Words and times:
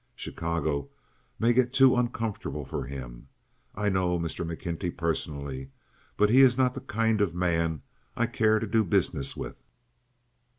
Chicago 0.15 0.89
may 1.37 1.53
get 1.53 1.71
too 1.73 1.95
uncomfortable 1.95 2.65
for 2.65 2.83
him. 2.85 3.27
I 3.75 3.87
know 3.89 4.17
Mr. 4.17 4.43
McKenty 4.43 4.97
personally, 4.97 5.69
but 6.17 6.31
he 6.31 6.41
is 6.41 6.57
not 6.57 6.73
the 6.73 6.81
kind 6.81 7.21
of 7.21 7.35
man 7.35 7.83
I 8.17 8.25
care 8.25 8.57
to 8.57 8.65
do 8.65 8.83
business 8.83 9.37
with." 9.37 9.57